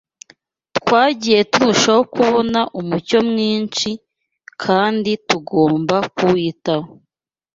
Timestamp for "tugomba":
5.29-5.95